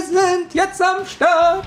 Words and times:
sind 0.00 0.54
jetzt 0.54 0.82
am 0.82 1.06
Start. 1.06 1.66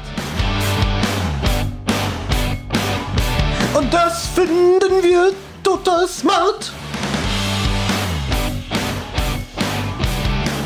Und 3.73 3.93
das 3.93 4.27
finden 4.27 5.01
wir 5.01 5.31
total 5.63 6.07
smart. 6.07 6.71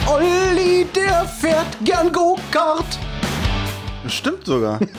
Olli, 0.07 0.85
der 0.95 1.25
fährt 1.25 1.77
gern 1.83 2.11
Go-Kart. 2.11 2.97
Stimmt 4.07 4.45
sogar. 4.45 4.79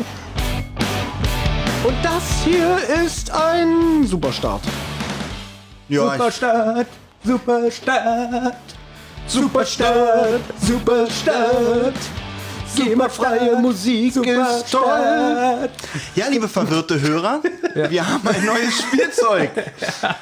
Und 1.84 1.94
das 2.02 2.22
hier 2.44 2.76
ist 3.04 3.30
ein 3.30 4.04
Superstart. 4.06 4.62
ja, 5.88 6.06
ich, 6.06 6.12
Superstadt, 6.12 6.86
Superstadt, 7.24 8.56
Superstadt, 9.26 10.40
Superstadt. 10.60 11.94
GEMA-freie 12.84 13.56
Musik 13.56 14.16
ist 14.16 14.70
toll. 14.70 15.68
ja, 16.14 16.28
liebe 16.28 16.48
verwirrte 16.48 17.00
Hörer, 17.00 17.42
wir 17.74 18.08
haben 18.08 18.26
ein 18.28 18.44
neues 18.44 18.80
Spielzeug. 18.80 19.50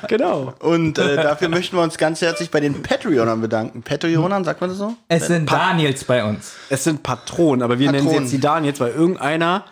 Genau. 0.08 0.54
Und 0.60 0.98
äh, 0.98 1.16
dafür 1.16 1.48
möchten 1.48 1.76
wir 1.76 1.82
uns 1.82 1.98
ganz 1.98 2.20
herzlich 2.20 2.50
bei 2.50 2.60
den 2.60 2.82
Patreonern 2.82 3.40
bedanken. 3.40 3.82
Patreonern, 3.82 4.44
sagt 4.44 4.60
man 4.60 4.70
das 4.70 4.78
so? 4.78 4.94
Es 5.08 5.26
sind 5.26 5.50
Daniels 5.50 6.04
bei 6.04 6.24
uns. 6.24 6.52
Es 6.70 6.84
sind 6.84 7.02
Patronen, 7.02 7.62
aber 7.62 7.78
wir 7.78 7.90
nennen 7.90 8.02
sie 8.02 8.06
Patronen. 8.06 8.24
jetzt 8.24 8.32
die 8.32 8.40
Daniels, 8.40 8.80
weil 8.80 8.92
irgendeiner, 8.92 9.64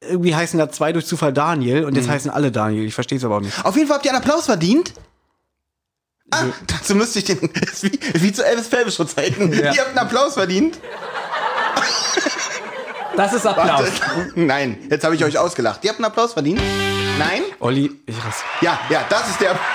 irgendwie 0.00 0.34
heißen 0.34 0.58
da 0.58 0.70
zwei 0.70 0.92
durch 0.92 1.06
Zufall 1.06 1.32
Daniel 1.32 1.84
und 1.84 1.96
jetzt 1.96 2.08
heißen 2.08 2.30
alle 2.30 2.52
Daniel. 2.52 2.84
Ich 2.84 2.94
verstehe 2.94 3.18
es 3.18 3.24
aber 3.24 3.36
auch 3.36 3.40
nicht. 3.40 3.64
Auf 3.64 3.76
jeden 3.76 3.88
Fall 3.88 3.96
habt 3.96 4.06
ihr 4.06 4.12
einen 4.12 4.22
Applaus 4.22 4.46
verdient. 4.46 4.92
Ah, 6.30 6.44
dazu 6.66 6.94
müsste 6.94 7.20
ich 7.20 7.24
den. 7.24 7.40
wie, 7.80 7.98
wie 8.14 8.32
zu 8.32 8.44
Elvis 8.44 8.68
Pelvis 8.68 8.96
Zeiten. 8.96 9.52
Ja. 9.52 9.72
Ihr 9.72 9.80
habt 9.80 9.88
einen 9.88 9.98
Applaus 9.98 10.34
verdient. 10.34 10.78
Das 13.16 13.32
ist 13.32 13.44
Applaus. 13.46 13.80
Warte. 13.80 13.92
Nein, 14.36 14.78
jetzt 14.90 15.04
habe 15.04 15.14
ich 15.16 15.24
euch 15.24 15.36
ausgelacht. 15.38 15.82
Ihr 15.82 15.90
habt 15.90 15.98
einen 15.98 16.04
Applaus 16.06 16.34
verdient? 16.34 16.60
Nein? 17.18 17.42
Olli, 17.58 17.90
ich 18.06 18.16
rass. 18.24 18.44
Ja, 18.60 18.78
ja, 18.90 19.00
das 19.08 19.28
ist 19.30 19.40
der. 19.40 19.56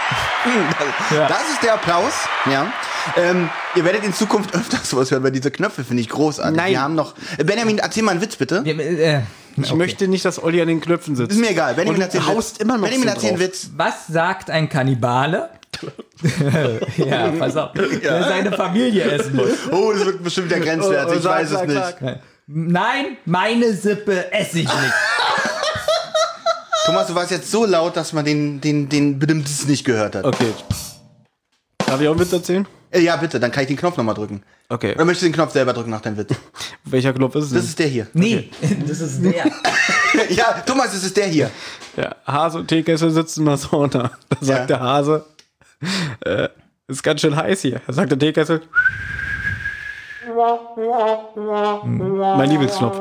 Ja. 1.16 1.28
Das 1.30 1.42
ist 1.54 1.64
der 1.64 1.76
Applaus. 1.76 2.12
Ja. 2.52 2.68
Ähm, 3.16 3.50
ihr 3.76 3.86
werdet 3.86 4.04
in 4.04 4.14
Zukunft 4.14 4.54
öfters 4.54 4.90
sowas 4.90 5.10
hören, 5.10 5.24
weil 5.24 5.32
diese 5.32 5.52
Knöpfe 5.52 5.86
finde 5.86 6.02
ich 6.02 6.10
großartig. 6.10 6.56
Nein. 6.58 6.72
Wir 6.72 6.82
haben 6.82 6.96
noch. 6.96 7.16
Äh, 7.38 7.46
Benjamin, 7.46 7.80
erzähl 7.80 8.04
mal 8.04 8.12
einen 8.12 8.22
Witz 8.22 8.36
bitte. 8.36 8.64
Wir- 8.66 8.78
äh, 8.80 9.22
Ich 9.56 9.74
möchte 9.74 10.08
nicht, 10.10 10.26
dass 10.26 10.42
Olli 10.44 10.62
an 10.62 10.68
den 10.68 10.82
Knöpfen 10.82 11.16
sitzt. 11.16 11.32
Ist 11.32 11.40
mir 11.40 11.52
egal. 11.52 11.76
Benjamin, 11.76 12.02
erzähl 12.02 12.22
Witz. 12.28 12.56
immer 12.60 12.78
noch 12.78 12.84
Benjamin, 12.84 13.08
so 13.08 13.14
erzähl 13.16 13.30
einen. 13.30 13.40
Witz. 13.40 13.70
Was 13.78 14.08
sagt 14.08 14.50
ein 14.50 14.68
Kannibale? 14.68 15.50
ja, 16.98 17.28
pass 17.40 17.56
auf. 17.58 17.72
Der 17.74 18.24
seine 18.24 18.52
Familie 18.52 19.04
essen 19.04 19.36
muss. 19.36 19.50
Oh, 19.72 19.92
das 19.94 20.06
wird 20.06 20.24
bestimmt 20.24 20.52
der 20.52 20.60
Grenzwert. 20.60 21.10
Oh, 21.10 21.14
Ich 21.14 21.22
sag, 21.22 21.32
weiß 21.40 21.52
es 21.52 21.74
sag, 21.74 22.02
nicht. 22.02 22.18
Nein, 22.48 23.18
meine 23.26 23.74
Sippe 23.74 24.32
esse 24.32 24.60
ich 24.60 24.66
nicht. 24.66 24.94
Thomas, 26.86 27.08
du 27.08 27.16
warst 27.16 27.32
jetzt 27.32 27.50
so 27.50 27.66
laut, 27.66 27.96
dass 27.96 28.12
man 28.14 28.26
den, 28.26 28.60
den, 28.60 28.90
den 28.90 29.18
Bedimmtes 29.20 29.66
nicht 29.68 29.86
gehört 29.86 30.16
hat. 30.16 30.26
Okay. 30.26 30.52
Darf 31.86 32.02
ich 32.02 32.08
auch 32.08 32.12
einen 32.12 32.20
Witz 32.20 32.34
erzählen? 32.34 32.68
Äh, 32.92 33.00
Ja, 33.02 33.16
bitte, 33.16 33.40
dann 33.40 33.52
kann 33.52 33.64
ich 33.64 33.68
den 33.68 33.78
Knopf 33.78 33.96
nochmal 33.96 34.16
drücken. 34.16 34.44
Okay. 34.70 34.94
Oder 34.96 35.06
möchtest 35.06 35.24
du 35.24 35.28
den 35.28 35.34
Knopf 35.34 35.54
selber 35.54 35.72
drücken 35.74 35.92
nach 35.92 36.02
deinem 36.02 36.18
Witz? 36.18 36.32
Welcher 36.84 37.14
Knopf 37.14 37.36
ist 37.36 37.46
es? 37.46 37.52
Das 37.52 37.60
denn? 37.62 37.70
ist 37.70 37.80
der 37.80 37.88
hier. 37.88 38.08
Nee, 38.14 38.50
das 38.88 39.00
ist 39.00 39.24
der. 39.24 39.46
ja, 40.30 40.62
Thomas, 40.66 40.92
das 40.92 41.04
ist 41.04 41.16
der 41.16 41.28
hier. 41.28 41.50
Ja, 41.96 42.16
Hase 42.26 42.58
und 42.60 42.68
Teekessel 42.68 43.12
sitzen 43.12 43.44
mal 43.46 43.56
so 43.58 43.88
da. 43.88 44.12
Da 44.30 44.38
sagt 44.42 44.60
Ja. 44.62 44.66
der 44.66 44.80
Hase, 44.82 45.26
äh, 46.26 46.50
ist 46.88 47.04
ganz 47.04 47.22
schön 47.22 47.36
heiß 47.36 47.62
hier. 47.62 47.82
Da 47.88 47.94
sagt 47.94 48.12
der 48.12 48.20
Teekessel, 48.20 48.62
mein 52.38 52.50
Lieblingsknopf. 52.50 53.00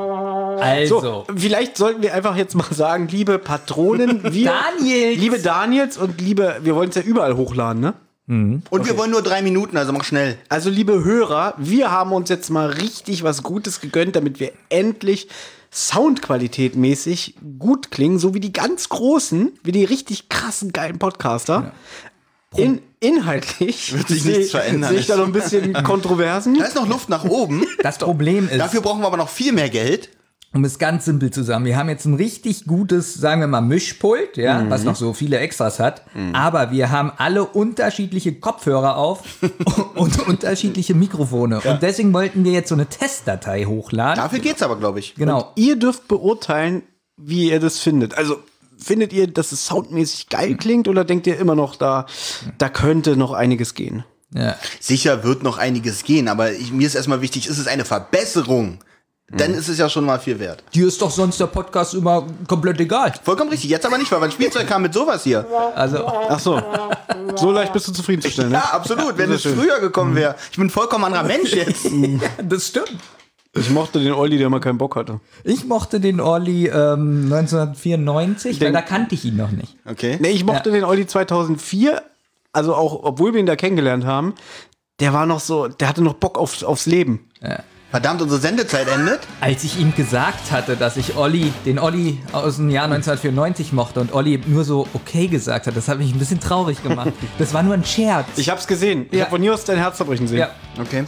Also, 0.59 1.01
So, 1.01 1.25
vielleicht 1.35 1.77
sollten 1.77 2.01
wir 2.01 2.13
einfach 2.13 2.35
jetzt 2.35 2.55
mal 2.55 2.67
sagen, 2.71 3.07
liebe 3.07 3.39
Patronen, 3.39 4.23
wir, 4.33 4.51
Daniels. 4.51 5.19
liebe 5.19 5.39
Daniels 5.39 5.97
und 5.97 6.19
liebe, 6.21 6.57
wir 6.61 6.75
wollen 6.75 6.89
es 6.89 6.95
ja 6.95 7.01
überall 7.01 7.35
hochladen, 7.35 7.81
ne? 7.81 7.93
Und 8.25 8.87
wir 8.87 8.97
wollen 8.97 9.11
nur 9.11 9.21
drei 9.21 9.41
Minuten, 9.41 9.75
also 9.75 9.91
mach 9.91 10.05
schnell. 10.05 10.37
Also, 10.47 10.69
liebe 10.69 11.03
Hörer, 11.03 11.55
wir 11.57 11.91
haben 11.91 12.13
uns 12.13 12.29
jetzt 12.29 12.49
mal 12.49 12.69
richtig 12.69 13.23
was 13.23 13.43
Gutes 13.43 13.81
gegönnt, 13.81 14.15
damit 14.15 14.39
wir 14.39 14.53
endlich 14.69 15.27
Soundqualität 15.73 16.75
mäßig 16.75 17.35
gut 17.59 17.91
klingen, 17.91 18.19
so 18.19 18.33
wie 18.33 18.39
die 18.39 18.53
ganz 18.53 18.87
großen, 18.89 19.51
wie 19.63 19.71
die 19.73 19.83
richtig 19.83 20.29
krassen, 20.29 20.71
geilen 20.71 20.99
Podcaster. 20.99 21.73
In, 22.55 22.81
inhaltlich 22.99 23.93
Wird 23.97 24.07
sich 24.07 24.23
sehe- 24.23 24.37
nichts 24.37 24.51
verändern. 24.51 24.91
Sehe 24.91 24.99
ich 24.99 25.07
da 25.07 25.15
noch 25.17 25.25
ein 25.25 25.31
bisschen 25.33 25.73
Kontroversen. 25.83 26.57
Da 26.57 26.65
ist 26.65 26.75
noch 26.75 26.87
Luft 26.87 27.09
nach 27.09 27.23
oben. 27.25 27.63
das 27.81 27.97
Problem 27.97 28.47
ist, 28.49 28.59
Dafür 28.59 28.81
brauchen 28.81 29.01
wir 29.01 29.07
aber 29.07 29.17
noch 29.17 29.29
viel 29.29 29.51
mehr 29.53 29.69
Geld. 29.69 30.09
um 30.53 30.63
es 30.65 30.77
ganz 30.77 31.05
simpel 31.05 31.31
zu 31.31 31.41
sagen, 31.43 31.65
wir 31.65 31.77
haben 31.77 31.89
jetzt 31.89 32.05
ein 32.05 32.13
richtig 32.13 32.65
gutes, 32.65 33.15
sagen 33.15 33.41
wir 33.41 33.47
mal, 33.47 33.61
Mischpult, 33.61 34.37
ja, 34.37 34.61
Mhm. 34.61 34.69
was 34.69 34.83
noch 34.83 34.95
so 34.95 35.13
viele 35.13 35.39
Extras 35.39 35.79
hat, 35.79 36.03
aber 36.33 36.69
wir 36.71 36.91
haben 36.91 37.11
alle 37.17 37.43
unterschiedliche 37.43 38.33
Kopfhörer 38.39 38.97
auf 38.97 39.21
und 39.95 40.27
unterschiedliche 40.27 40.93
Mikrofone. 40.93 41.59
Und 41.61 41.81
deswegen 41.81 42.13
wollten 42.13 42.43
wir 42.43 42.51
jetzt 42.51 42.69
so 42.69 42.75
eine 42.75 42.85
Testdatei 42.85 43.65
hochladen. 43.65 44.21
Dafür 44.23 44.39
geht's 44.39 44.61
aber, 44.61 44.77
glaube 44.77 44.99
ich. 44.99 45.15
Genau. 45.15 45.51
Ihr 45.55 45.75
dürft 45.75 46.07
beurteilen, 46.07 46.83
wie 47.17 47.49
ihr 47.49 47.59
das 47.59 47.79
findet. 47.79 48.15
Also, 48.15 48.37
findet 48.83 49.13
ihr, 49.13 49.27
dass 49.27 49.51
es 49.51 49.65
soundmäßig 49.65 50.29
geil 50.29 50.55
klingt 50.55 50.87
oder 50.87 51.05
denkt 51.05 51.27
ihr 51.27 51.37
immer 51.37 51.55
noch, 51.55 51.75
da, 51.75 52.05
da 52.57 52.69
könnte 52.69 53.15
noch 53.15 53.33
einiges 53.33 53.73
gehen? 53.73 54.03
Ja. 54.33 54.55
Sicher 54.79 55.23
wird 55.23 55.43
noch 55.43 55.57
einiges 55.57 56.03
gehen, 56.03 56.27
aber 56.27 56.51
ich, 56.51 56.71
mir 56.71 56.87
ist 56.87 56.95
erstmal 56.95 57.21
wichtig, 57.21 57.47
ist 57.47 57.59
es 57.59 57.67
eine 57.67 57.85
Verbesserung? 57.85 58.79
Dann 59.35 59.53
ist 59.53 59.67
es 59.67 59.79
ja 59.79 59.89
schon 59.89 60.05
mal 60.05 60.19
viel 60.19 60.37
wert. 60.37 60.63
Dir 60.75 60.87
ist 60.87 61.01
doch 61.01 61.09
sonst 61.09 61.39
der 61.39 61.47
Podcast 61.47 61.95
immer 61.95 62.27
komplett 62.47 62.79
egal. 62.79 63.13
Vollkommen 63.23 63.49
richtig. 63.49 63.69
Jetzt 63.69 63.85
aber 63.85 63.97
nicht, 63.97 64.11
weil 64.11 64.19
mein 64.19 64.31
Spielzeug 64.31 64.67
kam 64.67 64.83
mit 64.83 64.93
sowas 64.93 65.23
hier. 65.23 65.45
Also, 65.75 66.05
Ach 66.05 66.39
so. 66.39 66.61
So 67.35 67.51
leicht 67.51 67.73
bist 67.73 67.87
du 67.87 67.93
zufriedenzustellen, 67.93 68.51
ne? 68.51 68.57
Ja, 68.57 68.73
absolut. 68.73 69.17
Wenn 69.17 69.31
es 69.31 69.41
schön. 69.41 69.57
früher 69.57 69.79
gekommen 69.79 70.15
wäre. 70.15 70.35
Ich 70.51 70.57
bin 70.57 70.67
ein 70.67 70.69
vollkommen 70.69 71.05
anderer 71.05 71.23
Mensch 71.23 71.51
jetzt. 71.53 71.87
das 72.43 72.67
stimmt. 72.67 72.99
Ich 73.55 73.69
mochte 73.69 73.99
den 73.99 74.13
Olli, 74.13 74.37
der 74.39 74.49
mal 74.49 74.59
keinen 74.59 74.79
Bock 74.79 74.95
hatte. 74.95 75.19
Ich 75.43 75.65
mochte 75.65 75.99
den 75.99 76.19
Orly 76.19 76.67
ähm, 76.69 77.31
1994, 77.31 78.59
weil 78.59 78.67
Den- 78.69 78.73
da 78.73 78.81
kannte 78.81 79.13
ich 79.15 79.25
ihn 79.25 79.35
noch 79.35 79.51
nicht. 79.51 79.75
Okay. 79.85 80.17
Nee, 80.19 80.29
ich 80.29 80.43
mochte 80.43 80.71
den 80.71 80.83
Olli 80.83 81.05
2004, 81.05 82.01
also 82.51 82.73
auch, 82.75 83.03
obwohl 83.03 83.33
wir 83.33 83.39
ihn 83.39 83.45
da 83.45 83.55
kennengelernt 83.55 84.05
haben, 84.05 84.33
der 84.99 85.13
war 85.13 85.25
noch 85.25 85.39
so, 85.39 85.67
der 85.67 85.87
hatte 85.87 86.01
noch 86.03 86.13
Bock 86.15 86.37
auf, 86.37 86.63
aufs 86.63 86.85
Leben. 86.87 87.29
Verdammt, 87.91 88.23
unsere 88.23 88.41
Sendezeit 88.41 88.87
endet. 88.87 89.19
Als 89.39 89.63
ich 89.63 89.79
ihm 89.79 89.93
gesagt 89.93 90.51
hatte, 90.51 90.75
dass 90.75 90.97
ich 90.97 91.15
Olli, 91.15 91.53
den 91.63 91.77
Olli 91.77 92.17
aus 92.31 92.55
dem 92.55 92.71
Jahr 92.71 92.85
1994 92.85 93.71
mochte 93.71 94.01
und 94.01 94.13
Olli 94.15 94.41
nur 94.47 94.63
so 94.63 94.87
okay 94.95 95.27
gesagt 95.27 95.67
hat, 95.67 95.77
das 95.77 95.87
hat 95.87 95.99
mich 95.99 96.11
ein 96.11 96.17
bisschen 96.17 96.39
traurig 96.39 96.81
gemacht. 96.81 97.11
Das 97.37 97.53
war 97.53 97.61
nur 97.61 97.75
ein 97.75 97.85
Scherz. 97.85 98.25
Ich 98.37 98.49
hab's 98.49 98.65
gesehen. 98.65 99.05
Ich 99.11 99.19
Ja. 99.19 99.25
hab 99.25 99.29
von 99.29 99.43
hier 99.43 99.53
aus 99.53 99.63
dein 99.63 99.77
Herz 99.77 99.97
zerbrechen 99.97 100.27
sehen. 100.27 100.39
ja. 100.39 100.49
Okay. 100.81 101.03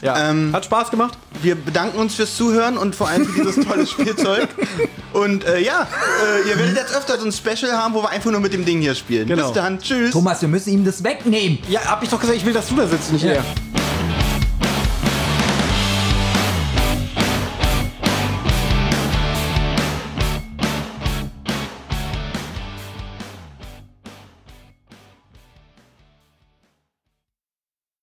Ja. 0.00 0.30
Ähm, 0.30 0.50
Hat 0.52 0.64
Spaß 0.64 0.90
gemacht? 0.90 1.18
Wir 1.42 1.54
bedanken 1.54 1.98
uns 1.98 2.14
fürs 2.14 2.36
Zuhören 2.36 2.78
und 2.78 2.94
vor 2.94 3.08
allem 3.08 3.26
für 3.26 3.42
dieses 3.44 3.64
tolle 3.66 3.86
Spielzeug. 3.86 4.48
Und 5.14 5.44
äh, 5.46 5.58
ja, 5.60 5.88
äh, 6.44 6.48
ihr 6.48 6.58
werdet 6.58 6.76
jetzt 6.76 6.94
öfter 6.94 7.18
so 7.18 7.24
ein 7.24 7.32
Special 7.32 7.72
haben, 7.72 7.94
wo 7.94 8.02
wir 8.02 8.10
einfach 8.10 8.30
nur 8.30 8.40
mit 8.40 8.52
dem 8.52 8.64
Ding 8.64 8.80
hier 8.80 8.94
spielen. 8.94 9.26
Genau. 9.26 9.46
Bis 9.46 9.52
dann. 9.54 9.78
Tschüss. 9.80 10.10
Thomas, 10.12 10.40
wir 10.42 10.48
müssen 10.48 10.70
ihm 10.70 10.84
das 10.84 11.02
wegnehmen. 11.02 11.58
Ja, 11.68 11.80
hab 11.86 12.02
ich 12.02 12.10
doch 12.10 12.20
gesagt, 12.20 12.36
ich 12.38 12.44
will, 12.44 12.52
dass 12.52 12.68
du 12.68 12.76
da 12.76 12.86
sitzt, 12.86 13.10
nicht 13.12 13.24
Ja. 13.24 13.32
er. 13.32 13.44